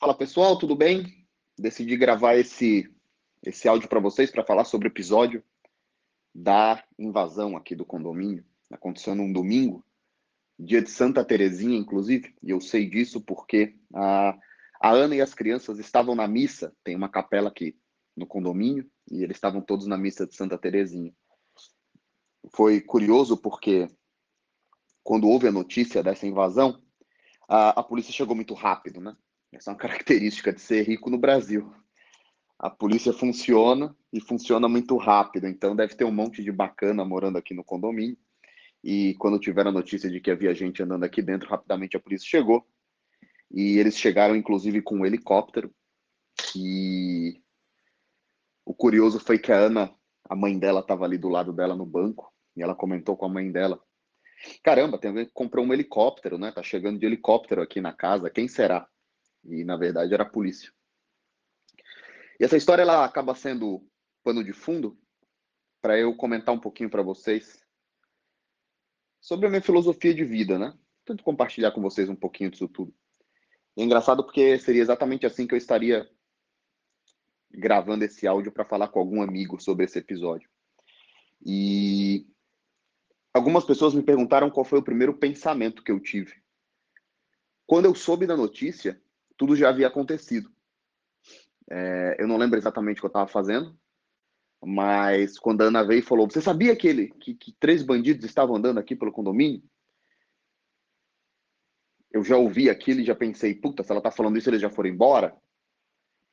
[0.00, 1.26] Fala pessoal, tudo bem?
[1.58, 2.88] Decidi gravar esse,
[3.44, 5.42] esse áudio para vocês para falar sobre o episódio
[6.32, 8.44] da invasão aqui do condomínio.
[8.70, 9.84] Aconteceu num domingo,
[10.56, 14.38] dia de Santa Terezinha, inclusive, e eu sei disso porque a,
[14.80, 17.76] a Ana e as crianças estavam na missa, tem uma capela aqui
[18.16, 21.12] no condomínio, e eles estavam todos na missa de Santa Terezinha.
[22.54, 23.88] Foi curioso porque
[25.02, 26.80] quando houve a notícia dessa invasão,
[27.48, 29.16] a, a polícia chegou muito rápido, né?
[29.52, 31.72] Essa é uma característica de ser rico no Brasil.
[32.58, 37.38] A polícia funciona e funciona muito rápido, então deve ter um monte de bacana morando
[37.38, 38.16] aqui no condomínio.
[38.82, 42.28] E quando tiveram a notícia de que havia gente andando aqui dentro, rapidamente a polícia
[42.28, 42.66] chegou.
[43.50, 45.72] E eles chegaram, inclusive, com um helicóptero.
[46.54, 47.40] E
[48.64, 49.94] o curioso foi que a Ana,
[50.28, 52.32] a mãe dela, estava ali do lado dela no banco.
[52.56, 53.80] E ela comentou com a mãe dela:
[54.62, 56.52] Caramba, tem alguém que comprou um helicóptero, né?
[56.52, 58.30] Tá chegando de helicóptero aqui na casa.
[58.30, 58.86] Quem será?
[59.44, 60.72] E na verdade era a polícia.
[62.38, 63.84] E essa história ela acaba sendo
[64.22, 64.98] pano de fundo
[65.80, 67.64] para eu comentar um pouquinho para vocês
[69.20, 70.76] sobre a minha filosofia de vida, né?
[71.04, 72.94] Tento compartilhar com vocês um pouquinho disso tudo.
[73.76, 76.08] É engraçado porque seria exatamente assim que eu estaria
[77.50, 80.48] gravando esse áudio para falar com algum amigo sobre esse episódio.
[81.44, 82.26] E
[83.32, 86.34] algumas pessoas me perguntaram qual foi o primeiro pensamento que eu tive.
[87.66, 89.00] Quando eu soube da notícia,
[89.38, 90.52] tudo já havia acontecido.
[91.70, 93.78] É, eu não lembro exatamente o que eu estava fazendo,
[94.62, 98.24] mas quando a Ana veio e falou: Você sabia que, ele, que, que três bandidos
[98.24, 99.62] estavam andando aqui pelo condomínio?
[102.10, 104.68] Eu já ouvi aquilo e já pensei: Puta, se ela está falando isso, eles já
[104.68, 105.36] foram embora?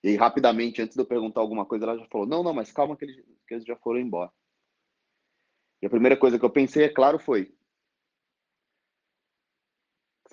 [0.04, 2.72] E aí, rapidamente, antes de eu perguntar alguma coisa, ela já falou: Não, não, mas
[2.72, 4.32] calma que eles, que eles já foram embora.
[5.82, 7.54] E a primeira coisa que eu pensei, é claro, foi: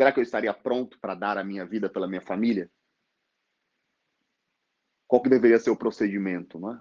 [0.02, 2.68] Será que eu estaria pronto para dar a minha vida pela minha família?
[5.06, 6.72] Qual que deveria ser o procedimento, né?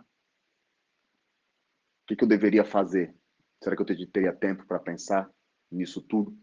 [2.02, 3.16] O que, que eu deveria fazer?
[3.64, 5.32] Será que eu teria tempo para pensar
[5.72, 6.36] nisso tudo?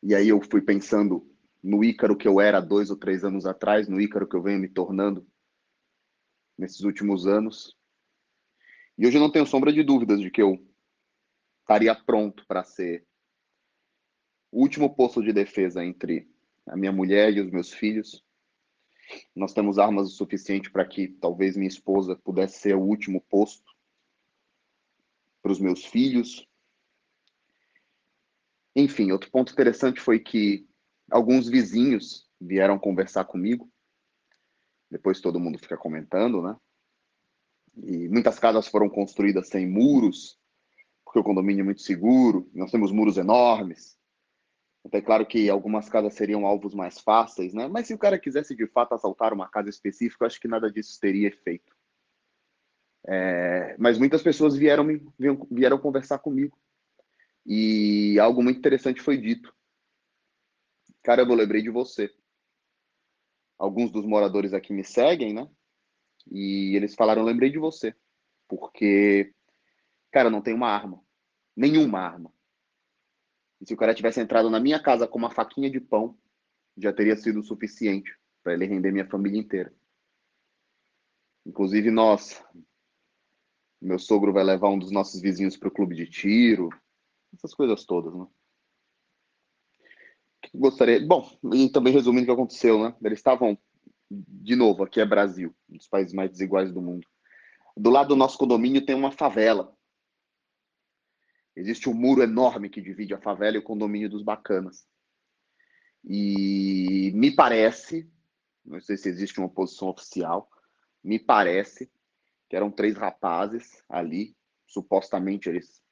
[0.00, 1.28] E aí eu fui pensando
[1.60, 4.60] no Ícaro que eu era dois ou três anos atrás, no Ícaro que eu venho
[4.60, 5.26] me tornando
[6.56, 7.76] nesses últimos anos.
[8.96, 10.64] E hoje eu não tenho sombra de dúvidas de que eu
[11.62, 13.04] estaria pronto para ser
[14.54, 16.30] o último posto de defesa entre
[16.64, 18.24] a minha mulher e os meus filhos.
[19.34, 23.74] Nós temos armas o suficiente para que talvez minha esposa pudesse ser o último posto
[25.42, 26.48] para os meus filhos.
[28.76, 30.68] Enfim, outro ponto interessante foi que
[31.10, 33.68] alguns vizinhos vieram conversar comigo.
[34.88, 36.56] Depois todo mundo fica comentando, né?
[37.82, 40.38] E muitas casas foram construídas sem muros,
[41.04, 42.48] porque o condomínio é muito seguro.
[42.54, 43.98] Nós temos muros enormes.
[44.84, 47.66] Então, é claro que algumas casas seriam alvos mais fáceis, né?
[47.68, 51.00] Mas se o cara quisesse de fato assaltar uma casa específica, acho que nada disso
[51.00, 51.74] teria efeito.
[53.06, 54.86] É, mas muitas pessoas vieram,
[55.18, 56.58] vieram, vieram conversar comigo.
[57.46, 59.54] E algo muito interessante foi dito.
[61.02, 62.10] Caramba, eu lembrei de você.
[63.58, 65.48] Alguns dos moradores aqui me seguem, né?
[66.30, 67.94] E eles falaram, lembrei de você.
[68.48, 69.34] Porque,
[70.10, 71.02] cara, não tem uma arma.
[71.54, 72.32] Nenhuma arma.
[73.60, 76.18] E se o cara tivesse entrado na minha casa com uma faquinha de pão,
[76.76, 79.72] já teria sido suficiente para ele render minha família inteira.
[81.46, 82.42] Inclusive nós.
[83.80, 86.70] Meu sogro vai levar um dos nossos vizinhos para o clube de tiro.
[87.34, 88.26] Essas coisas todas, né?
[90.42, 91.04] Que gostaria.
[91.06, 92.96] Bom, e também resumindo o que aconteceu, né?
[93.02, 93.58] Eles estavam,
[94.10, 97.06] de novo, aqui é Brasil, um dos países mais desiguais do mundo.
[97.76, 99.73] Do lado do nosso condomínio tem uma favela.
[101.56, 104.86] Existe um muro enorme que divide a favela e o condomínio dos bacanas.
[106.04, 108.10] E me parece,
[108.64, 110.50] não sei se existe uma posição oficial,
[111.02, 111.90] me parece
[112.48, 115.82] que eram três rapazes ali, supostamente eles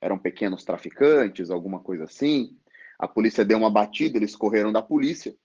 [0.00, 2.58] eram pequenos traficantes, alguma coisa assim.
[2.98, 5.36] A polícia deu uma batida, eles correram da polícia.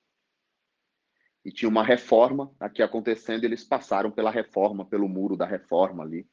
[1.44, 6.28] E tinha uma reforma aqui acontecendo, eles passaram pela reforma, pelo muro da reforma ali.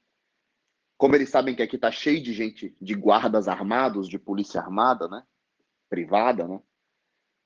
[1.04, 5.06] Como eles sabem que aqui está cheio de gente, de guardas armados, de polícia armada,
[5.06, 5.22] né?
[5.86, 6.58] Privada, né?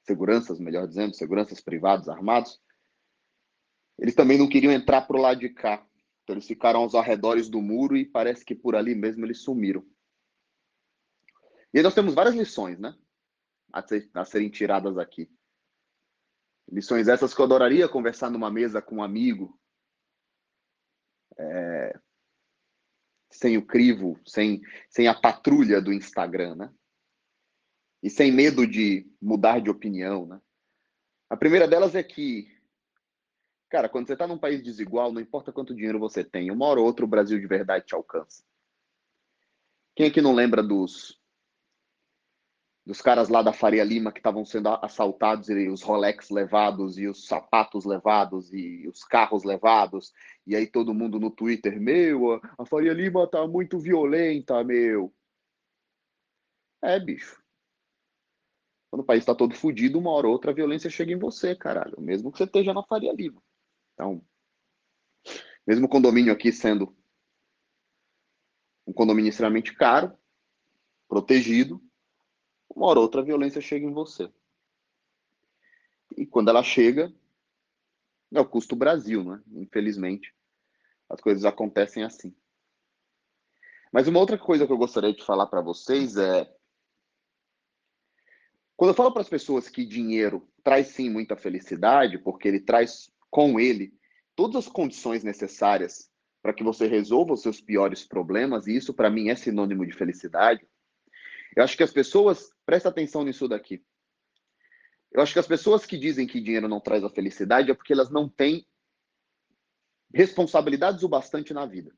[0.03, 2.63] Seguranças, melhor dizendo, seguranças privados armados.
[3.99, 5.85] Eles também não queriam entrar para o lado de cá.
[6.23, 9.85] Então eles ficaram aos arredores do muro e parece que por ali mesmo eles sumiram.
[11.75, 12.97] E aí nós temos várias lições, né?
[13.73, 15.29] A, ser, a serem tiradas aqui.
[16.71, 19.61] Lições essas que eu adoraria conversar numa mesa com um amigo,
[21.37, 21.99] é,
[23.31, 26.73] sem o crivo, sem, sem a patrulha do Instagram, né?
[28.03, 30.41] E sem medo de mudar de opinião, né?
[31.29, 32.57] A primeira delas é que
[33.69, 36.81] Cara, quando você está num país desigual, não importa quanto dinheiro você tem, uma hora
[36.81, 38.43] ou outra o Brasil de verdade te alcança.
[39.95, 41.18] Quem aqui não lembra dos
[42.89, 47.07] dos caras lá da Faria Lima que estavam sendo assaltados e os Rolex levados e
[47.07, 50.11] os sapatos levados e os carros levados
[50.47, 55.15] e aí todo mundo no Twitter, meu, a Faria Lima tá muito violenta, meu.
[56.83, 57.39] É, bicho.
[58.91, 61.55] Quando o país está todo fodido, uma hora ou outra a violência chega em você,
[61.55, 62.01] caralho.
[62.01, 63.43] Mesmo que você esteja na Faria Lima.
[63.93, 64.25] Então,
[65.67, 66.97] mesmo o condomínio aqui sendo
[68.87, 70.17] um condomínio extremamente caro,
[71.07, 71.87] protegido,
[72.79, 74.31] uma hora ou outra a violência chega em você.
[76.17, 77.13] E quando ela chega,
[78.33, 79.43] é o custo Brasil, né?
[79.53, 80.33] Infelizmente,
[81.09, 82.35] as coisas acontecem assim.
[83.93, 86.49] Mas uma outra coisa que eu gostaria de falar para vocês é
[88.77, 93.11] quando eu falo para as pessoas que dinheiro traz sim muita felicidade, porque ele traz
[93.29, 93.93] com ele
[94.37, 96.09] todas as condições necessárias
[96.41, 99.93] para que você resolva os seus piores problemas, e isso para mim é sinônimo de
[99.93, 100.65] felicidade.
[101.59, 103.85] Eu acho que as pessoas, presta atenção nisso daqui.
[105.11, 107.93] Eu acho que as pessoas que dizem que dinheiro não traz a felicidade é porque
[107.93, 108.65] elas não têm
[110.15, 111.93] responsabilidades o bastante na vida.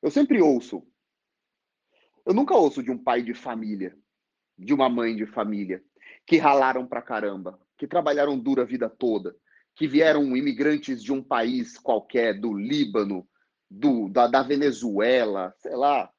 [0.00, 0.82] Eu sempre ouço.
[2.24, 3.94] Eu nunca ouço de um pai de família
[4.56, 5.82] de uma mãe de família,
[6.26, 9.36] que ralaram pra caramba, que trabalharam dura a vida toda,
[9.74, 13.28] que vieram imigrantes de um país qualquer, do Líbano,
[13.68, 16.13] do, da, da Venezuela, sei lá,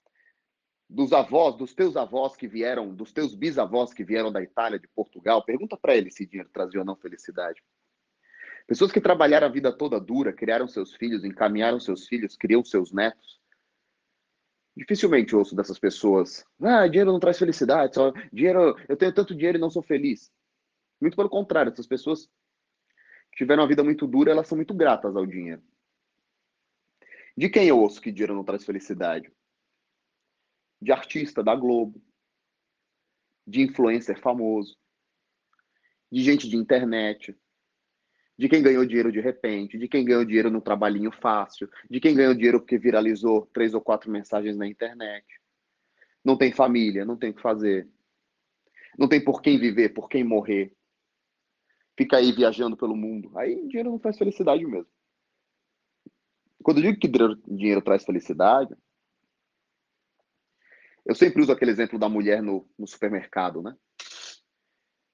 [0.89, 4.87] dos avós, dos teus avós que vieram, dos teus bisavós que vieram da Itália, de
[4.87, 7.61] Portugal, pergunta para eles se dinheiro trazia ou não felicidade.
[8.67, 12.91] Pessoas que trabalharam a vida toda dura, criaram seus filhos, encaminharam seus filhos, criam seus
[12.91, 13.39] netos,
[14.75, 19.57] Dificilmente ouço dessas pessoas, ah, dinheiro não traz felicidade, só dinheiro, eu tenho tanto dinheiro
[19.57, 20.29] e não sou feliz.
[20.99, 22.25] Muito pelo contrário, essas pessoas
[23.31, 25.63] que tiveram uma vida muito dura, elas são muito gratas ao dinheiro.
[27.37, 29.31] De quem eu ouço que dinheiro não traz felicidade?
[30.85, 31.99] De artista da Globo,
[33.47, 34.77] de influencer famoso,
[36.11, 37.35] de gente de internet,
[38.37, 42.13] de quem ganhou dinheiro de repente, de quem ganhou dinheiro no trabalhinho fácil, de quem
[42.13, 45.25] ganhou dinheiro porque viralizou três ou quatro mensagens na internet.
[46.23, 47.89] Não tem família, não tem o que fazer.
[48.95, 50.71] Não tem por quem viver, por quem morrer.
[51.97, 53.35] Fica aí viajando pelo mundo.
[53.39, 54.93] Aí dinheiro não faz felicidade mesmo.
[56.61, 57.11] Quando eu digo que
[57.47, 58.75] dinheiro traz felicidade,
[61.05, 63.75] eu sempre uso aquele exemplo da mulher no, no supermercado, né?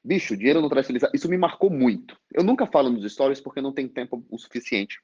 [0.03, 1.15] Bicho, dinheiro não traz felicidade.
[1.15, 2.17] Isso me marcou muito.
[2.33, 4.99] Eu nunca falo nos stories porque não tem tempo o suficiente.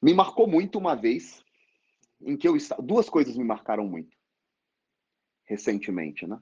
[0.00, 1.44] Me marcou muito uma vez
[2.20, 2.80] em que eu estava.
[2.80, 4.16] Duas coisas me marcaram muito
[5.44, 6.38] recentemente, né?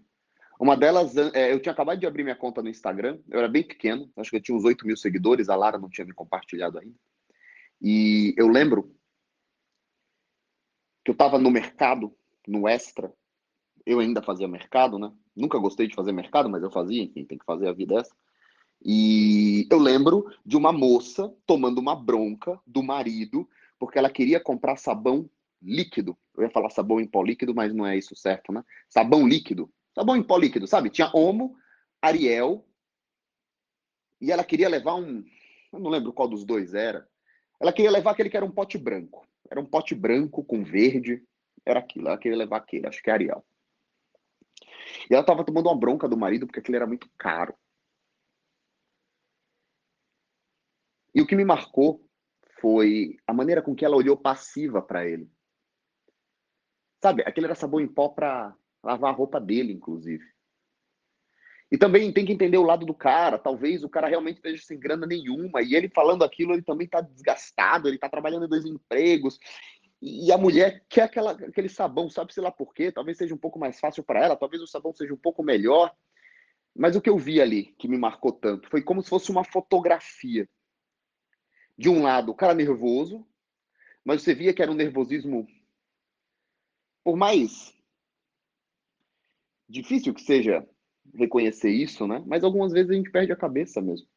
[0.59, 3.63] Uma delas, é, eu tinha acabado de abrir minha conta no Instagram, eu era bem
[3.63, 6.79] pequeno, acho que eu tinha uns 8 mil seguidores, a Lara não tinha me compartilhado
[6.79, 6.97] ainda.
[7.81, 8.97] E eu lembro
[11.05, 12.17] que eu estava no mercado,
[12.47, 13.13] no Extra,
[13.85, 15.13] eu ainda fazia mercado, né?
[15.35, 18.15] Nunca gostei de fazer mercado, mas eu fazia, enfim, tem que fazer a vida essa.
[18.85, 23.49] E eu lembro de uma moça tomando uma bronca do marido,
[23.79, 25.29] porque ela queria comprar sabão
[25.63, 26.17] líquido.
[26.37, 28.65] Eu ia falar sabão em pó líquido, mas não é isso certo, né?
[28.89, 29.71] Sabão líquido.
[29.95, 30.91] Sabão em pó líquido, sabe?
[30.91, 31.57] Tinha Omo,
[32.03, 32.67] Ariel,
[34.21, 35.25] e ela queria levar um.
[35.73, 37.07] Eu não lembro qual dos dois era.
[37.61, 39.27] Ela queria levar aquele que era um pote branco.
[39.51, 41.23] Era um pote branco com verde.
[41.65, 42.09] Era aquilo.
[42.09, 43.45] Ela queria levar aquele, acho que é Ariel.
[45.11, 47.55] E ela estava tomando uma bronca do marido porque aquilo era muito caro.
[51.15, 52.07] E o que me marcou
[52.61, 55.31] foi a maneira com que ela olhou passiva para ele.
[57.03, 60.25] Sabe, aquele era sabão em pó para lavar a roupa dele, inclusive.
[61.71, 63.39] E também tem que entender o lado do cara.
[63.39, 65.63] Talvez o cara realmente esteja sem grana nenhuma.
[65.63, 69.39] E ele falando aquilo, ele também está desgastado, ele está trabalhando em dois empregos.
[70.01, 72.93] E a mulher quer aquela, aquele sabão, sabe-se lá por quê?
[72.93, 75.95] Talvez seja um pouco mais fácil para ela, talvez o sabão seja um pouco melhor.
[76.75, 79.45] Mas o que eu vi ali, que me marcou tanto, foi como se fosse uma
[79.45, 80.49] fotografia.
[81.79, 83.27] De um lado, o cara nervoso,
[84.05, 85.47] mas você via que era um nervosismo,
[87.03, 87.75] por mais
[89.69, 90.67] difícil que seja
[91.15, 92.23] reconhecer isso, né?
[92.27, 94.09] Mas algumas vezes a gente perde a cabeça mesmo.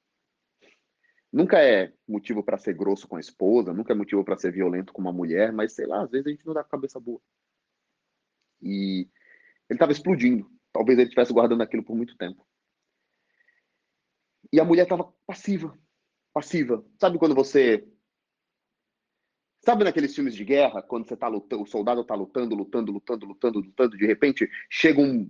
[1.32, 4.92] Nunca é motivo para ser grosso com a esposa, nunca é motivo para ser violento
[4.92, 7.00] com uma mulher, mas sei lá, às vezes a gente não dá com a cabeça
[7.00, 7.22] boa.
[8.62, 9.08] E
[9.70, 10.50] ele estava explodindo.
[10.74, 12.46] Talvez ele estivesse guardando aquilo por muito tempo.
[14.52, 15.78] E a mulher estava passiva.
[16.34, 16.84] Passiva.
[17.00, 17.88] Sabe quando você.
[19.64, 23.26] Sabe naqueles filmes de guerra, quando você tá lutando, o soldado está lutando, lutando, lutando,
[23.26, 25.30] lutando, lutando, de repente chega um,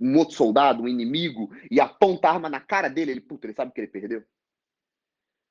[0.00, 3.54] um outro soldado, um inimigo, e aponta a arma na cara dele, ele, puta, ele
[3.54, 4.24] sabe que ele perdeu?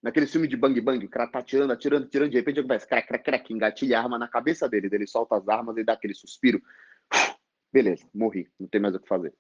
[0.08, 3.10] Naquele filme de Bang Bang, o cara tá atirando, atirando, atirando, de repente começa, crack,
[3.10, 6.14] crack, crack, engatilha a arma na cabeça dele, ele solta as armas e dá aquele
[6.14, 6.64] suspiro.
[7.74, 9.34] Beleza, morri, não tem mais o que fazer.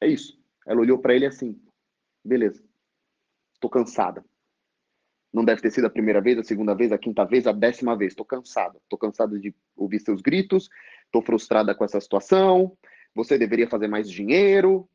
[0.00, 0.42] É isso.
[0.66, 1.60] Ela olhou para ele assim,
[2.24, 2.64] beleza,
[3.60, 4.24] tô cansada.
[5.30, 7.94] Não deve ter sido a primeira vez, a segunda vez, a quinta vez, a décima
[7.94, 8.14] vez.
[8.14, 8.80] Tô cansada.
[8.88, 10.70] Tô cansada de ouvir seus gritos.
[11.12, 12.74] Tô frustrada com essa situação.
[13.14, 14.88] Você deveria fazer mais dinheiro.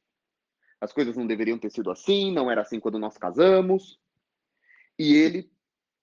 [0.81, 2.33] As coisas não deveriam ter sido assim.
[2.33, 4.01] Não era assim quando nós casamos.
[4.97, 5.51] E ele,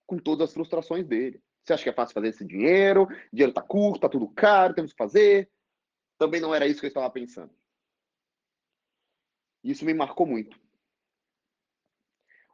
[0.07, 1.43] com todas as frustrações dele.
[1.63, 3.05] Você acha que é fácil fazer esse dinheiro?
[3.05, 5.51] O dinheiro tá curto, tá tudo caro, temos que fazer.
[6.19, 7.53] Também não era isso que eu estava pensando.
[9.63, 10.59] Isso me marcou muito.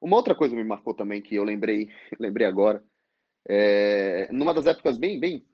[0.00, 2.84] Uma outra coisa me marcou também que eu lembrei, lembrei agora,
[3.48, 5.46] é, numa das épocas bem, bem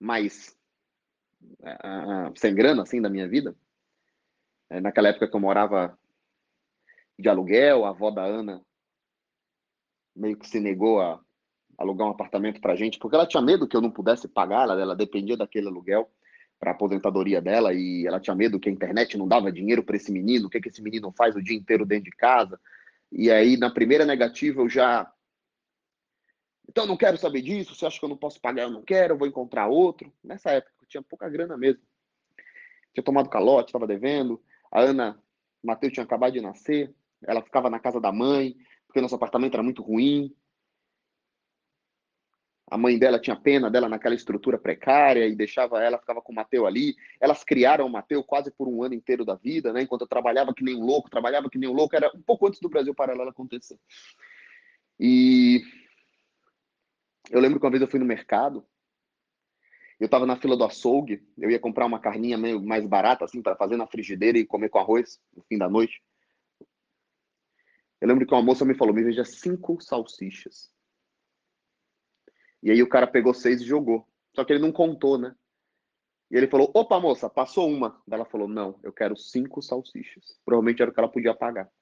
[0.00, 0.56] mais
[1.60, 3.56] uh, sem grana assim da minha vida,
[4.70, 5.98] é, naquela época que eu morava
[7.18, 8.64] de aluguel, a avó da Ana
[10.14, 11.20] meio que se negou a
[11.76, 14.80] alugar um apartamento para gente, porque ela tinha medo que eu não pudesse pagar, ela,
[14.80, 16.10] ela dependia daquele aluguel
[16.58, 19.96] para a aposentadoria dela e ela tinha medo que a internet não dava dinheiro para
[19.96, 22.60] esse menino, o que, que esse menino faz o dia inteiro dentro de casa.
[23.10, 25.10] E aí, na primeira negativa, eu já.
[26.68, 27.74] Então, eu não quero saber disso.
[27.74, 28.62] Você acha que eu não posso pagar?
[28.62, 30.12] Eu não quero, eu vou encontrar outro.
[30.22, 31.82] Nessa época, eu tinha pouca grana mesmo.
[32.92, 34.42] Tinha tomado calote, estava devendo.
[34.72, 35.22] A Ana
[35.62, 36.92] Matheus tinha acabado de nascer.
[37.22, 38.56] Ela ficava na casa da mãe
[38.94, 40.32] porque nosso apartamento era muito ruim.
[42.70, 46.34] A mãe dela tinha pena dela naquela estrutura precária e deixava ela, ficava com o
[46.34, 46.94] Mateu ali.
[47.20, 49.82] Elas criaram o Mateu quase por um ano inteiro da vida, né?
[49.82, 52.46] Enquanto eu trabalhava que nem um louco, trabalhava que nem um louco, era um pouco
[52.46, 53.76] antes do Brasil Paralelo acontecer.
[54.98, 55.60] E
[57.32, 58.64] eu lembro que uma vez eu fui no mercado,
[59.98, 63.42] eu estava na fila do açougue, eu ia comprar uma carninha meio mais barata, assim,
[63.42, 66.00] para fazer na frigideira e comer com arroz no fim da noite.
[68.04, 70.70] Eu lembro que uma moça me falou: me veja cinco salsichas.
[72.62, 74.06] E aí o cara pegou seis e jogou.
[74.36, 75.34] Só que ele não contou, né?
[76.30, 78.04] E ele falou: opa, moça, passou uma.
[78.10, 80.38] Ela falou: não, eu quero cinco salsichas.
[80.44, 81.72] Provavelmente era o que ela podia pagar.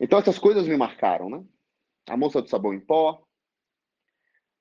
[0.00, 1.46] Então essas coisas me marcaram, né?
[2.08, 3.24] A moça do sabão em pó,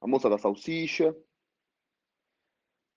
[0.01, 1.17] a moça da salsicha,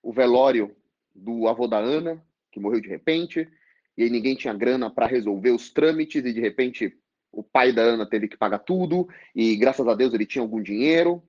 [0.03, 0.77] o velório
[1.15, 2.23] do avô da Ana,
[2.53, 3.51] que morreu de repente,
[3.97, 6.99] e aí ninguém tinha grana para resolver os trâmites e de repente
[7.33, 10.63] o pai da Ana teve que pagar tudo e graças a Deus ele tinha algum
[10.63, 11.23] dinheiro.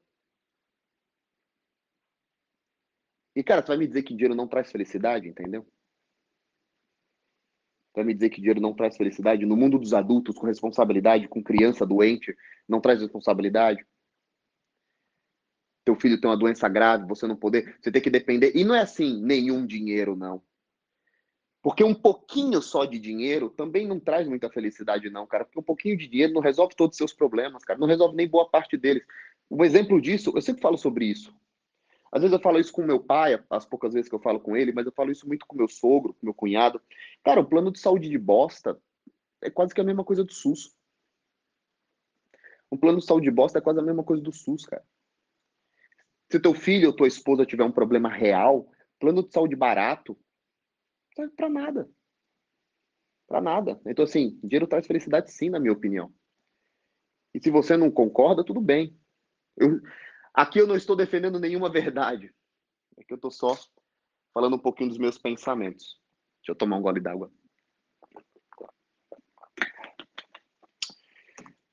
[3.35, 5.63] E cara, tu vai me dizer que dinheiro não traz felicidade, entendeu?
[7.93, 11.27] Tu vai me dizer que dinheiro não traz felicidade no mundo dos adultos com responsabilidade,
[11.27, 12.35] com criança doente,
[12.67, 13.85] não traz responsabilidade?
[15.85, 18.51] Teu filho tem uma doença grave, você não poder, você tem que depender.
[18.55, 20.43] E não é assim, nenhum dinheiro não.
[21.67, 25.43] Porque um pouquinho só de dinheiro também não traz muita felicidade, não, cara.
[25.43, 27.77] Porque um pouquinho de dinheiro não resolve todos os seus problemas, cara.
[27.77, 29.03] Não resolve nem boa parte deles.
[29.51, 31.35] Um exemplo disso, eu sempre falo sobre isso.
[32.09, 34.55] Às vezes eu falo isso com meu pai, as poucas vezes que eu falo com
[34.55, 36.81] ele, mas eu falo isso muito com meu sogro, com meu cunhado.
[37.21, 38.79] Cara, o plano de saúde de bosta
[39.41, 40.73] é quase que a mesma coisa do SUS.
[42.71, 44.85] Um plano de saúde de bosta é quase a mesma coisa do SUS, cara.
[46.31, 50.17] Se teu filho ou tua esposa tiver um problema real, plano de saúde barato
[51.17, 51.89] serve para nada.
[53.27, 53.81] Para nada.
[53.85, 56.13] Então, assim, dinheiro traz felicidade sim, na minha opinião.
[57.33, 58.97] E se você não concorda, tudo bem.
[59.57, 59.81] Eu,
[60.33, 62.33] aqui eu não estou defendendo nenhuma verdade.
[62.97, 63.57] Aqui eu estou só
[64.33, 65.99] falando um pouquinho dos meus pensamentos.
[66.39, 67.31] Deixa eu tomar um gole d'água.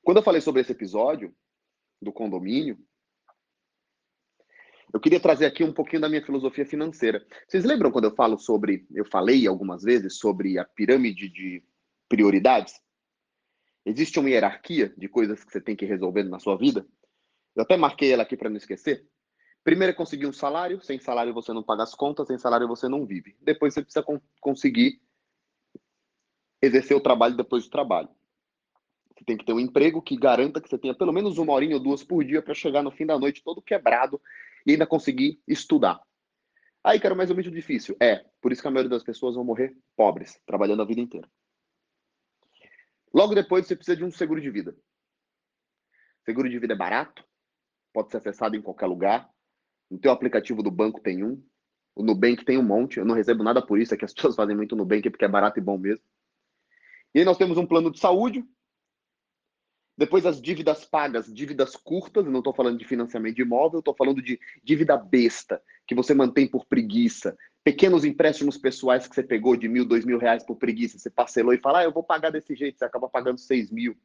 [0.03, 1.35] Quando eu falei sobre esse episódio
[2.01, 2.77] do condomínio,
[4.95, 7.21] eu queria trazer aqui um pouquinho da minha filosofia financeira.
[7.45, 11.61] Vocês lembram quando eu falo sobre, eu falei algumas vezes sobre a pirâmide de
[12.07, 12.79] prioridades?
[13.85, 16.87] Existe uma hierarquia de coisas que você tem que resolver na sua vida?
[17.53, 19.05] Eu até marquei ela aqui para não esquecer.
[19.65, 22.87] Primeiro é conseguir um salário, sem salário você não paga as contas, sem salário você
[22.87, 23.35] não vive.
[23.41, 24.05] Depois você precisa
[24.39, 25.01] conseguir
[26.61, 28.07] exercer o trabalho depois do trabalho.
[29.13, 31.75] Você tem que ter um emprego que garanta que você tenha pelo menos uma horinha
[31.75, 34.21] ou duas por dia para chegar no fim da noite todo quebrado
[34.65, 36.01] e ainda conseguir estudar.
[36.83, 37.95] Aí, cara, mais ou menos difícil.
[37.99, 41.29] É, por isso que a maioria das pessoas vão morrer pobres, trabalhando a vida inteira.
[43.13, 44.75] Logo depois, você precisa de um seguro de vida.
[46.25, 47.23] Seguro de vida é barato,
[47.93, 49.29] pode ser acessado em qualquer lugar.
[49.89, 51.41] No teu aplicativo do banco tem um.
[51.95, 52.97] O Nubank tem um monte.
[52.97, 55.29] Eu não recebo nada por isso, é que as pessoas fazem muito Nubank porque é
[55.29, 56.03] barato e bom mesmo.
[57.13, 58.45] E aí nós temos um plano de saúde,
[59.97, 64.21] depois as dívidas pagas, dívidas curtas, não estou falando de financiamento de imóvel, estou falando
[64.21, 69.67] de dívida besta, que você mantém por preguiça, pequenos empréstimos pessoais que você pegou de
[69.67, 72.55] mil, dois mil reais por preguiça, você parcelou e fala, ah, eu vou pagar desse
[72.55, 73.97] jeito, você acaba pagando seis mil.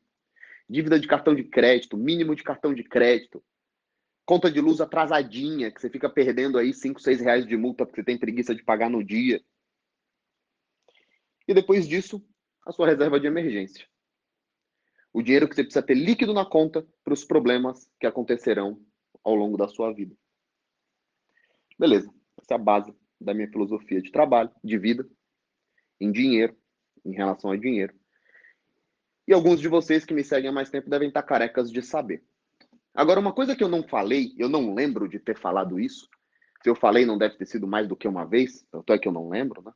[0.69, 3.43] Dívida de cartão de crédito, mínimo de cartão de crédito.
[4.25, 8.01] Conta de luz atrasadinha, que você fica perdendo aí cinco, seis reais de multa porque
[8.01, 9.43] você tem preguiça de pagar no dia.
[11.49, 12.25] E depois disso,
[12.65, 13.85] a sua reserva de emergência.
[15.13, 18.81] O dinheiro que você precisa ter líquido na conta para os problemas que acontecerão
[19.25, 20.15] ao longo da sua vida.
[21.79, 25.09] Beleza, essa é a base da minha filosofia de trabalho, de vida,
[26.01, 26.57] em dinheiro,
[27.05, 27.95] em relação a dinheiro.
[29.27, 32.25] E alguns de vocês que me seguem há mais tempo devem estar carecas de saber.
[32.95, 36.09] Agora, uma coisa que eu não falei, eu não lembro de ter falado isso.
[36.63, 39.07] Se eu falei, não deve ter sido mais do que uma vez, tanto é que
[39.07, 39.73] eu não lembro, né?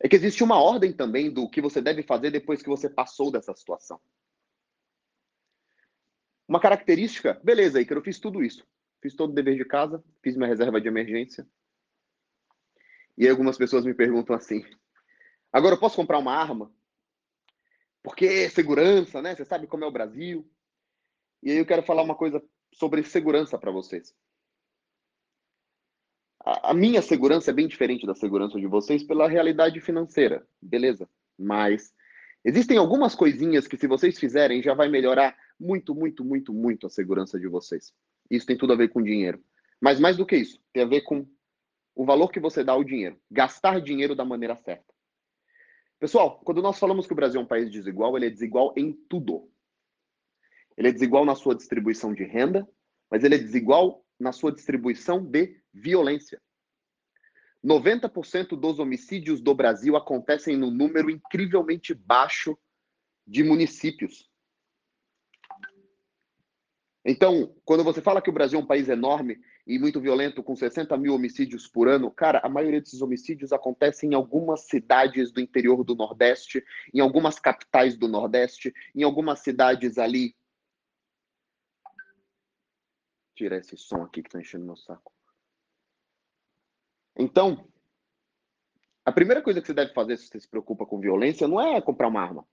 [0.00, 3.30] É que existe uma ordem também do que você deve fazer depois que você passou
[3.30, 4.00] dessa situação.
[6.46, 8.66] Uma característica, beleza, Iker, eu fiz tudo isso.
[9.02, 11.46] Fiz todo o dever de casa, fiz minha reserva de emergência,
[13.16, 14.64] e algumas pessoas me perguntam assim:
[15.52, 16.72] agora eu posso comprar uma arma?
[18.02, 19.34] Porque segurança, né?
[19.34, 20.48] Você sabe como é o Brasil.
[21.42, 24.14] E aí eu quero falar uma coisa sobre segurança para vocês.
[26.46, 31.08] A, minha segurança é bem diferente da segurança de vocês pela realidade financeira, beleza?
[31.36, 31.92] Mas
[32.44, 36.90] existem algumas coisinhas que, se vocês fizerem, já vai melhorar muito, muito, muito, muito a
[36.90, 37.92] segurança de vocês.
[38.30, 39.42] Isso tem tudo a ver com dinheiro.
[39.80, 41.26] Mas mais do que isso, tem a ver com
[41.96, 43.18] o valor que você dá ao dinheiro.
[43.28, 44.94] Gastar dinheiro da maneira certa.
[45.98, 48.92] Pessoal, quando nós falamos que o Brasil é um país desigual, ele é desigual em
[49.08, 49.50] tudo.
[50.76, 52.68] Ele é desigual na sua distribuição de renda,
[53.10, 56.40] mas ele é desigual na sua distribuição de violência.
[57.64, 62.56] 90% dos homicídios do Brasil acontecem no número incrivelmente baixo
[63.26, 64.30] de municípios.
[67.04, 70.56] Então, quando você fala que o Brasil é um país enorme e muito violento, com
[70.56, 75.40] 60 mil homicídios por ano, cara, a maioria desses homicídios acontecem em algumas cidades do
[75.40, 80.34] interior do Nordeste, em algumas capitais do Nordeste, em algumas cidades ali.
[83.36, 85.15] Tira esse som aqui que tá enchendo meu saco.
[87.18, 87.66] Então,
[89.04, 91.80] a primeira coisa que você deve fazer se você se preocupa com violência não é
[91.80, 92.46] comprar uma arma.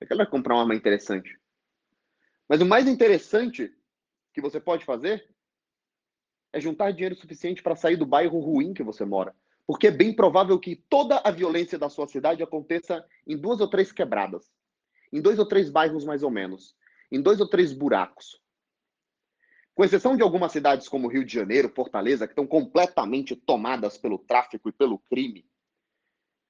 [0.00, 1.38] É que ela comprar uma arma interessante.
[2.48, 3.74] Mas o mais interessante
[4.32, 5.28] que você pode fazer
[6.52, 9.34] é juntar dinheiro suficiente para sair do bairro ruim que você mora.
[9.66, 13.68] Porque é bem provável que toda a violência da sua cidade aconteça em duas ou
[13.68, 14.50] três quebradas,
[15.12, 16.74] em dois ou três bairros mais ou menos,
[17.10, 18.40] em dois ou três buracos.
[19.78, 24.18] Com exceção de algumas cidades como Rio de Janeiro, Fortaleza, que estão completamente tomadas pelo
[24.18, 25.48] tráfico e pelo crime,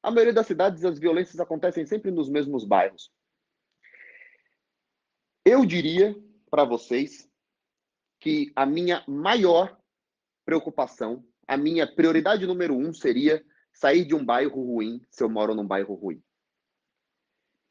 [0.03, 3.13] a maioria das cidades as violências acontecem sempre nos mesmos bairros.
[5.45, 6.17] Eu diria
[6.51, 7.31] para vocês
[8.19, 9.79] que a minha maior
[10.47, 15.55] preocupação, a minha prioridade número um seria sair de um bairro ruim se eu moro
[15.55, 16.23] num bairro ruim.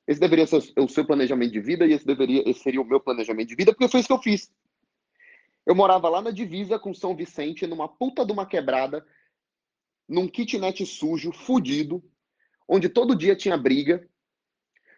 [0.06, 3.00] Esse deveria ser o seu planejamento de vida e esse, deveria, esse seria o meu
[3.00, 4.52] planejamento de vida, porque foi isso que eu fiz.
[5.68, 9.06] Eu morava lá na divisa com São Vicente, numa puta de uma quebrada,
[10.08, 12.02] num kitnet sujo, fudido,
[12.66, 14.10] onde todo dia tinha briga,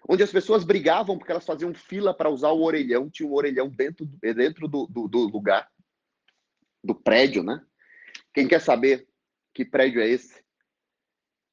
[0.08, 3.68] onde as pessoas brigavam porque elas faziam fila para usar o orelhão, tinha um orelhão
[3.68, 5.68] dentro, dentro do, do, do lugar,
[6.84, 7.66] do prédio, né?
[8.32, 9.08] Quem quer saber
[9.52, 10.40] que prédio é esse?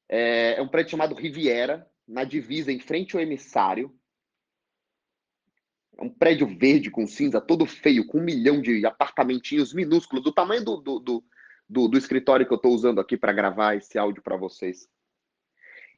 [0.07, 3.99] É, é um prédio chamado Riviera, na divisa, em frente ao emissário.
[5.97, 10.31] É um prédio verde com cinza, todo feio, com um milhão de apartamentinhos minúsculos, do
[10.31, 11.23] tamanho do, do, do,
[11.67, 14.87] do, do escritório que eu estou usando aqui para gravar esse áudio para vocês.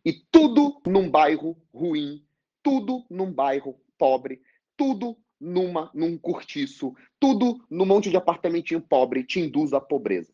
[0.06, 2.26] E tudo num bairro ruim,
[2.64, 4.42] tudo num bairro pobre,
[4.78, 10.34] tudo numa, num cortiço, tudo num monte de apartamentinho pobre, te induz à pobreza.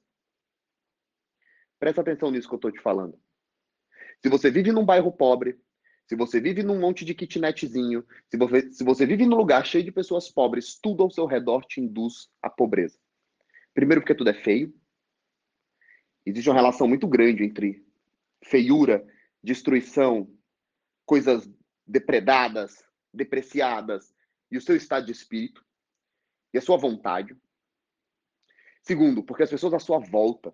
[1.80, 3.20] Presta atenção nisso que eu estou te falando.
[4.22, 5.60] Se você vive num bairro pobre,
[6.08, 9.84] se você vive num monte de kitnetzinho, se você, se você vive num lugar cheio
[9.84, 13.00] de pessoas pobres, tudo ao seu redor te induz à pobreza.
[13.74, 14.74] Primeiro, porque tudo é feio.
[16.26, 17.84] Existe uma relação muito grande entre
[18.44, 19.06] feiura,
[19.44, 20.32] destruição,
[21.06, 21.50] coisas
[21.86, 24.14] depredadas, depreciadas,
[24.52, 25.66] e o seu estado de espírito,
[26.54, 27.36] e a sua vontade.
[28.84, 30.54] Segundo, porque as pessoas à sua volta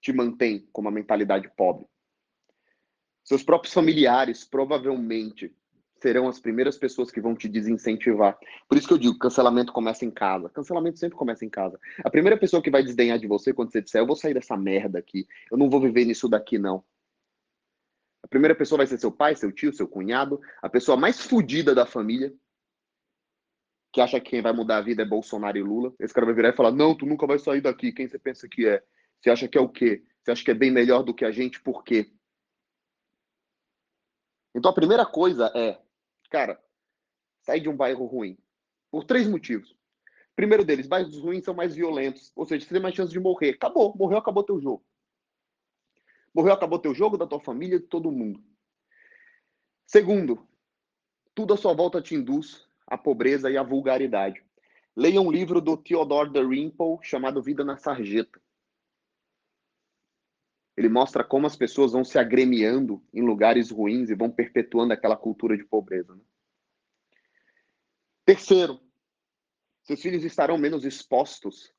[0.00, 1.86] te mantém com uma mentalidade pobre.
[3.26, 5.52] Seus próprios familiares provavelmente
[6.00, 8.38] serão as primeiras pessoas que vão te desincentivar.
[8.68, 10.48] Por isso que eu digo, cancelamento começa em casa.
[10.48, 11.76] Cancelamento sempre começa em casa.
[12.04, 14.56] A primeira pessoa que vai desdenhar de você quando você disser, eu vou sair dessa
[14.56, 16.84] merda aqui, eu não vou viver nisso daqui não.
[18.22, 21.74] A primeira pessoa vai ser seu pai, seu tio, seu cunhado, a pessoa mais fodida
[21.74, 22.32] da família,
[23.92, 25.92] que acha que quem vai mudar a vida é Bolsonaro e Lula.
[25.98, 28.46] Esse cara vai virar e falar, não, tu nunca vai sair daqui, quem você pensa
[28.48, 28.80] que é?
[29.20, 30.04] Você acha que é o quê?
[30.22, 32.12] Você acha que é bem melhor do que a gente, por quê?
[34.56, 35.78] Então a primeira coisa é,
[36.30, 36.58] cara,
[37.42, 38.38] sai de um bairro ruim.
[38.90, 39.76] Por três motivos.
[40.34, 43.50] Primeiro deles, bairros ruins são mais violentos, ou seja, você tem mais chance de morrer.
[43.50, 44.82] Acabou, morreu, acabou teu jogo.
[46.34, 48.42] Morreu, acabou teu jogo, da tua família, de todo mundo.
[49.86, 50.48] Segundo,
[51.34, 54.42] tudo à sua volta te induz à pobreza e à vulgaridade.
[54.96, 58.40] Leia um livro do Theodore Dalrymple chamado Vida na Sarjeta.
[60.76, 65.16] Ele mostra como as pessoas vão se agremiando em lugares ruins e vão perpetuando aquela
[65.16, 66.14] cultura de pobreza.
[66.14, 66.20] Né?
[68.26, 68.78] Terceiro,
[69.82, 71.72] seus filhos estarão menos expostos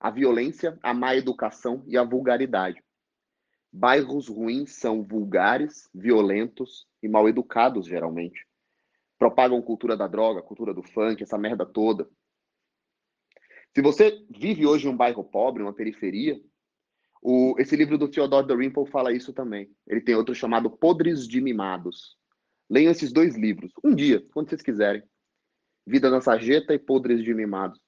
[0.00, 2.82] à violência, à má educação e à vulgaridade.
[3.72, 8.44] Bairros ruins são vulgares, violentos e mal educados, geralmente.
[9.16, 12.10] Propagam cultura da droga, cultura do funk, essa merda toda.
[13.72, 16.42] Se você vive hoje em um bairro pobre, uma periferia,
[17.22, 19.70] o, esse livro do Theodore Dalrymple fala isso também.
[19.86, 22.16] Ele tem outro chamado Podres de Mimados.
[22.68, 23.72] Leiam esses dois livros.
[23.84, 25.02] Um dia, quando vocês quiserem.
[25.86, 27.80] Vida na Sarjeta e Podres de Mimados.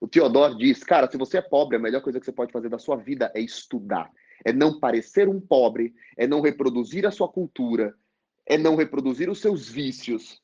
[0.00, 2.68] O Theodore diz, cara, se você é pobre, a melhor coisa que você pode fazer
[2.68, 4.10] da sua vida é estudar.
[4.44, 7.94] É não parecer um pobre, é não reproduzir a sua cultura,
[8.46, 10.40] é não reproduzir os seus vícios,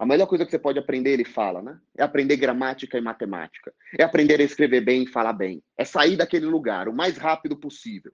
[0.00, 1.78] a melhor coisa que você pode aprender, ele fala, né?
[1.94, 3.70] É aprender gramática e matemática.
[3.98, 5.62] É aprender a escrever bem e falar bem.
[5.76, 8.10] É sair daquele lugar o mais rápido possível.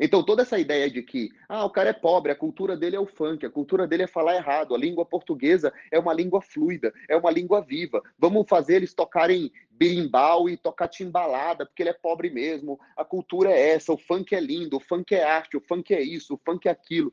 [0.00, 2.98] Então, toda essa ideia de que, ah, o cara é pobre, a cultura dele é
[3.00, 6.90] o funk, a cultura dele é falar errado, a língua portuguesa é uma língua fluida,
[7.10, 8.02] é uma língua viva.
[8.18, 12.80] Vamos fazer eles tocarem berimbau e tocar timbalada, porque ele é pobre mesmo.
[12.96, 16.00] A cultura é essa, o funk é lindo, o funk é arte, o funk é
[16.00, 17.12] isso, o funk é aquilo.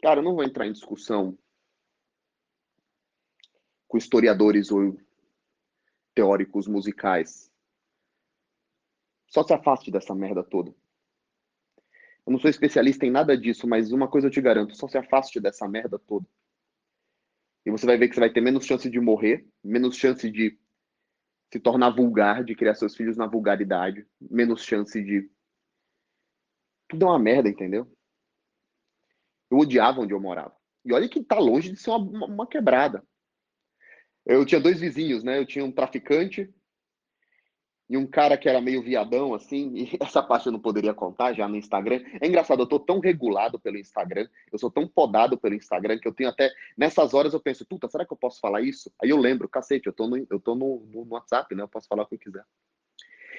[0.00, 1.36] Cara, eu não vou entrar em discussão
[3.96, 4.94] com historiadores ou
[6.14, 7.50] teóricos musicais.
[9.26, 10.70] Só se afaste dessa merda toda.
[12.26, 14.98] Eu não sou especialista em nada disso, mas uma coisa eu te garanto: só se
[14.98, 16.26] afaste dessa merda toda.
[17.64, 20.58] E você vai ver que você vai ter menos chance de morrer, menos chance de
[21.50, 25.30] se tornar vulgar, de criar seus filhos na vulgaridade, menos chance de.
[26.88, 27.90] Tudo é uma merda, entendeu?
[29.50, 30.54] Eu odiava onde eu morava.
[30.84, 33.02] E olha que tá longe de ser uma, uma quebrada.
[34.26, 35.38] Eu tinha dois vizinhos, né?
[35.38, 36.52] Eu tinha um traficante
[37.88, 41.32] e um cara que era meio viadão, assim, e essa parte eu não poderia contar
[41.32, 42.02] já no Instagram.
[42.20, 46.08] É engraçado, eu tô tão regulado pelo Instagram, eu sou tão podado pelo Instagram, que
[46.08, 48.92] eu tenho até, nessas horas eu penso, puta, será que eu posso falar isso?
[49.00, 51.62] Aí eu lembro, cacete, eu tô no, eu tô no, no WhatsApp, né?
[51.62, 52.44] Eu posso falar o que eu quiser.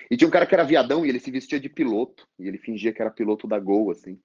[0.09, 2.57] E tinha um cara que era viadão e ele se vestia de piloto, e ele
[2.57, 4.17] fingia que era piloto da Gol, assim.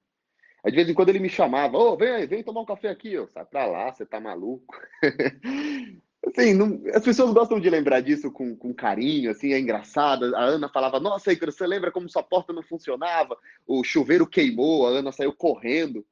[0.64, 2.88] Aí de vez em quando ele me chamava, ô, oh, vem, vem tomar um café
[2.88, 3.26] aqui, ó.
[3.26, 4.76] Sai pra lá, você tá maluco.
[6.24, 10.34] Assim, não, as pessoas gostam de lembrar disso com, com carinho, assim, é engraçado.
[10.36, 13.36] A Ana falava, nossa, Icaro, você lembra como sua porta não funcionava?
[13.66, 16.06] O chuveiro queimou, a Ana saiu correndo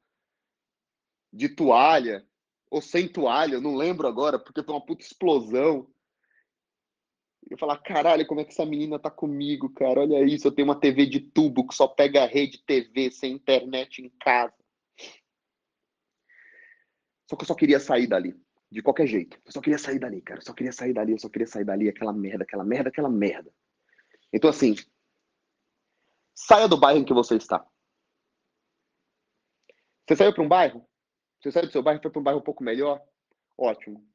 [1.31, 2.25] de toalha,
[2.69, 5.87] ou sem toalha, não lembro agora, porque foi uma puta explosão.
[7.49, 10.01] Eu falar, caralho, como é que essa menina tá comigo, cara?
[10.01, 13.33] Olha isso, eu tenho uma TV de tubo que só pega a rede TV sem
[13.33, 14.53] internet em casa.
[17.29, 18.37] Só que eu só queria sair dali
[18.71, 19.37] de qualquer jeito.
[19.45, 20.39] Eu só queria sair dali, cara.
[20.39, 23.09] Eu só queria sair dali, eu só queria sair dali, aquela merda, aquela merda, aquela
[23.09, 23.51] merda.
[24.31, 24.75] Então, assim,
[26.33, 27.65] saia do bairro em que você está.
[30.07, 30.85] Você saiu para um bairro?
[31.39, 33.01] Você saiu do seu bairro foi para um bairro um pouco melhor?
[33.57, 34.05] Ótimo.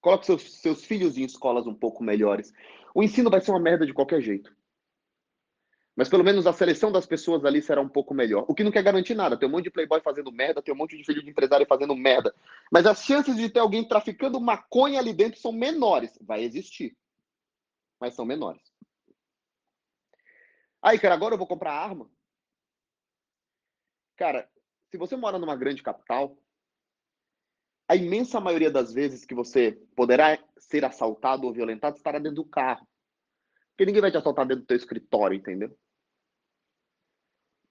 [0.00, 2.52] Coloque seus, seus filhos em escolas um pouco melhores.
[2.94, 4.54] O ensino vai ser uma merda de qualquer jeito.
[5.96, 8.44] Mas pelo menos a seleção das pessoas ali será um pouco melhor.
[8.48, 9.36] O que não quer garantir nada.
[9.36, 11.94] Tem um monte de playboy fazendo merda, tem um monte de filho de empresário fazendo
[11.96, 12.34] merda.
[12.70, 16.16] Mas as chances de ter alguém traficando maconha ali dentro são menores.
[16.22, 16.96] Vai existir.
[18.00, 18.62] Mas são menores.
[20.82, 22.10] Aí, cara, agora eu vou comprar arma.
[24.16, 24.48] Cara,
[24.90, 26.36] se você mora numa grande capital,
[27.88, 32.44] a imensa maioria das vezes que você poderá ser assaltado ou violentado estará dentro do
[32.44, 32.86] carro.
[33.80, 35.74] Porque ninguém vai te assaltar dentro do teu escritório, entendeu?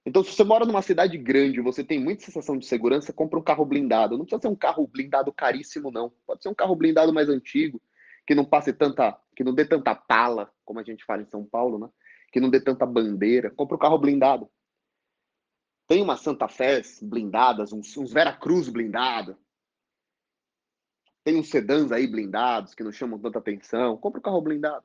[0.04, 3.44] Então, se você mora numa cidade grande, você tem muita sensação de segurança, compra um
[3.44, 4.18] carro blindado.
[4.18, 6.12] Não precisa ser um carro blindado caríssimo, não.
[6.26, 7.80] Pode ser um carro blindado mais antigo,
[8.26, 11.46] que não passe tanta, que não dê tanta pala, como a gente fala em São
[11.46, 11.88] Paulo, né?
[12.32, 13.52] Que não dê tanta bandeira.
[13.52, 14.50] Compra um carro blindado.
[15.88, 19.38] Tem umas Santa Fé blindadas, uns, uns Vera Cruz blindado.
[21.24, 23.96] Tem uns sedãs aí blindados que não chamam tanta atenção.
[23.96, 24.84] Compra um carro blindado.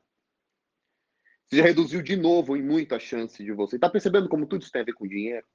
[1.46, 3.76] Você já reduziu de novo em muito a chance de você.
[3.76, 5.46] Está percebendo como tudo isso tem a ver com dinheiro?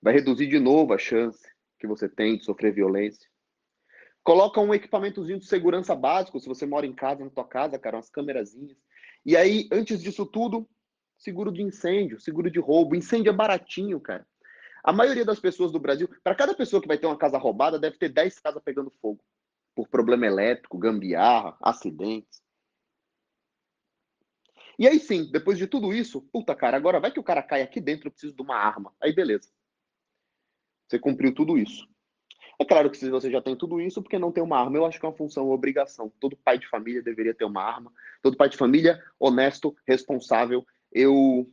[0.00, 1.40] Vai reduzir de novo a chance
[1.78, 3.28] que você tem de sofrer violência.
[4.22, 7.96] Coloca um equipamentozinho de segurança básico, se você mora em casa, na tua casa, cara,
[7.96, 8.76] umas câmerazinhas.
[9.24, 10.68] E aí, antes disso tudo,
[11.18, 12.94] Seguro de incêndio, seguro de roubo.
[12.94, 14.24] Incêndio é baratinho, cara.
[14.84, 17.78] A maioria das pessoas do Brasil, para cada pessoa que vai ter uma casa roubada,
[17.78, 19.20] deve ter 10 casas pegando fogo.
[19.74, 22.40] Por problema elétrico, gambiarra, acidentes.
[24.78, 27.62] E aí sim, depois de tudo isso, puta cara, agora vai que o cara cai
[27.62, 28.94] aqui dentro, eu preciso de uma arma.
[29.02, 29.50] Aí beleza.
[30.86, 31.86] Você cumpriu tudo isso.
[32.60, 34.76] É claro que se você já tem tudo isso, porque não tem uma arma?
[34.76, 36.12] Eu acho que é uma função, uma obrigação.
[36.18, 37.92] Todo pai de família deveria ter uma arma.
[38.20, 40.66] Todo pai de família honesto, responsável.
[40.90, 41.52] Eu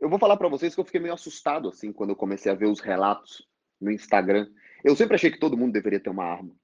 [0.00, 2.54] eu vou falar para vocês que eu fiquei meio assustado assim quando eu comecei a
[2.54, 3.46] ver os relatos
[3.80, 4.48] no Instagram.
[4.84, 6.54] Eu sempre achei que todo mundo deveria ter uma arma.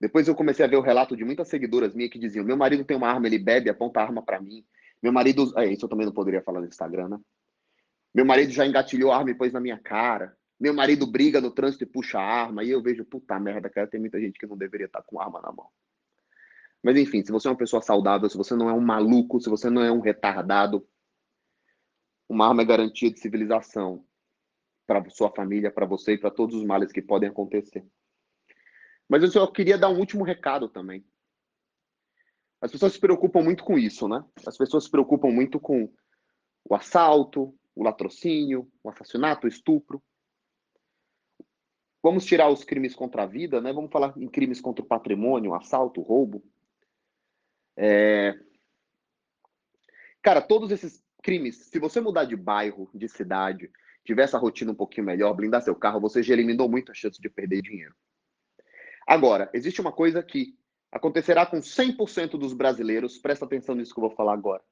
[0.00, 2.84] Depois eu comecei a ver o relato de muitas seguidoras minhas que diziam: meu marido
[2.84, 4.64] tem uma arma, ele bebe, aponta a arma para mim.
[5.02, 5.52] Meu marido.
[5.58, 7.20] É, isso eu também não poderia falar no Instagram, né?
[8.14, 10.36] Meu marido já engatilhou a arma e pôs na minha cara.
[10.58, 12.64] Meu marido briga no trânsito e puxa a arma.
[12.64, 15.40] E eu vejo, puta merda, cara, tem muita gente que não deveria estar com arma
[15.40, 15.68] na mão.
[16.82, 19.48] Mas enfim, se você é uma pessoa saudável, se você não é um maluco, se
[19.48, 20.86] você não é um retardado,
[22.28, 24.04] uma arma é garantia de civilização
[24.86, 27.84] para sua família, para você e para todos os males que podem acontecer.
[29.08, 31.04] Mas eu só queria dar um último recado também.
[32.60, 34.24] As pessoas se preocupam muito com isso, né?
[34.46, 35.92] As pessoas se preocupam muito com
[36.68, 40.02] o assalto, o latrocínio, o assassinato, o estupro.
[42.02, 43.72] Vamos tirar os crimes contra a vida, né?
[43.72, 46.44] Vamos falar em crimes contra o patrimônio, assalto, roubo.
[47.76, 48.38] É...
[50.20, 53.70] Cara, todos esses crimes, se você mudar de bairro, de cidade,
[54.04, 57.20] tiver essa rotina um pouquinho melhor, blindar seu carro, você já eliminou muito a chance
[57.20, 57.94] de perder dinheiro.
[59.08, 60.54] Agora, existe uma coisa que
[60.92, 64.62] acontecerá com 100% dos brasileiros, presta atenção nisso que eu vou falar agora.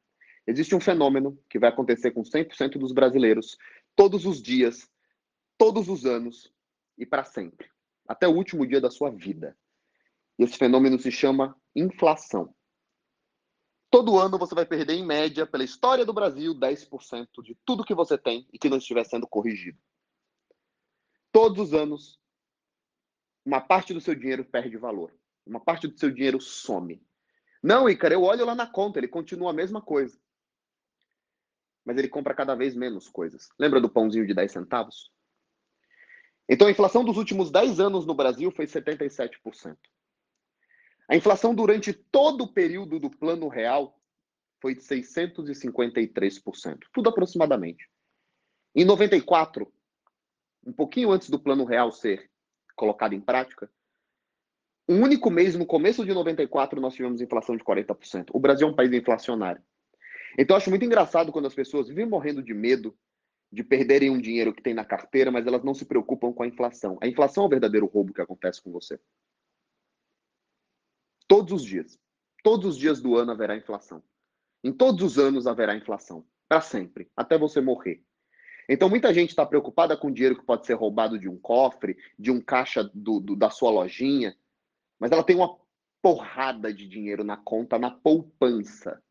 [0.47, 3.57] Existe um fenômeno que vai acontecer com 100% dos brasileiros,
[3.97, 4.87] todos os dias,
[5.57, 6.53] todos os anos
[6.99, 7.67] e para sempre,
[8.07, 9.57] até o último dia da sua vida.
[10.39, 12.55] E esse fenômeno se chama inflação.
[13.91, 17.95] Todo ano você vai perder, em média, pela história do Brasil, 10% de tudo que
[17.95, 19.79] você tem e que não estiver sendo corrigido.
[21.33, 22.21] Todos os anos,
[23.47, 25.15] uma parte do seu dinheiro perde valor.
[25.47, 27.01] Uma parte do seu dinheiro some.
[27.63, 30.19] Não, Ícaro, eu olho lá na conta, ele continua a mesma coisa.
[31.85, 33.49] Mas ele compra cada vez menos coisas.
[33.57, 35.13] Lembra do pãozinho de 10 centavos?
[36.49, 39.77] Então a inflação dos últimos 10 anos no Brasil foi 77%.
[41.09, 43.97] A inflação durante todo o período do Plano Real
[44.61, 47.89] foi de 653%, tudo aproximadamente.
[48.75, 49.73] Em 94,
[50.67, 52.29] um pouquinho antes do Plano Real ser
[52.77, 53.69] colocado em prática,
[54.89, 58.31] um único mês, no começo de 94, nós tivemos inflação de 40%.
[58.33, 59.61] O Brasil é um país inflacionário.
[60.39, 62.97] Então, eu acho muito engraçado quando as pessoas vivem morrendo de medo
[63.51, 66.47] de perderem um dinheiro que tem na carteira, mas elas não se preocupam com a
[66.47, 66.99] inflação.
[67.01, 69.01] A inflação é o verdadeiro roubo que acontece com você.
[71.27, 71.99] Todos os dias.
[72.45, 74.03] Todos os dias do ano haverá inflação.
[74.63, 76.25] Em todos os anos haverá inflação.
[76.49, 77.11] Para sempre.
[77.17, 78.05] Até você morrer.
[78.69, 82.31] Então, muita gente está preocupada com dinheiro que pode ser roubado de um cofre, de
[82.31, 84.37] um caixa do, do, da sua lojinha,
[84.99, 85.57] mas ela tem uma
[86.03, 89.03] porrada de dinheiro na conta, na poupança,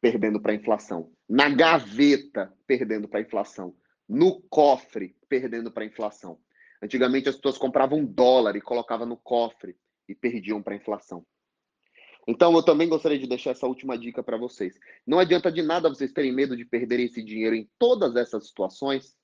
[0.00, 1.12] perdendo para a inflação.
[1.28, 3.74] Na gaveta, perdendo para a inflação.
[4.08, 6.38] No cofre, perdendo para a inflação.
[6.82, 9.76] Antigamente, as pessoas compravam dólar e colocavam no cofre
[10.08, 11.26] e perdiam para a inflação.
[12.30, 14.78] Então, eu também gostaria de deixar essa última dica para vocês.
[15.06, 19.16] Não adianta de nada vocês terem medo de perderem esse dinheiro em todas essas situações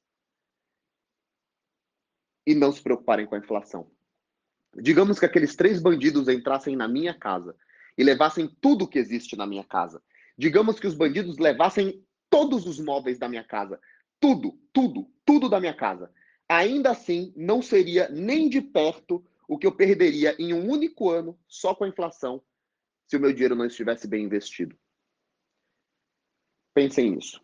[2.47, 3.91] e não se preocuparem com a inflação.
[4.75, 7.55] Digamos que aqueles três bandidos entrassem na minha casa
[7.99, 10.03] e levassem tudo que existe na minha casa.
[10.37, 13.79] Digamos que os bandidos levassem todos os móveis da minha casa.
[14.19, 16.11] Tudo, tudo, tudo da minha casa.
[16.49, 21.39] Ainda assim, não seria nem de perto o que eu perderia em um único ano
[21.47, 22.43] só com a inflação
[23.07, 24.77] se o meu dinheiro não estivesse bem investido.
[26.75, 27.44] Pensem nisso.